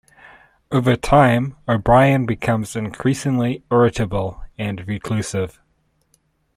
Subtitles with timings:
[0.71, 5.61] Over time, O'Brien becomes increasingly irritable and reclusive.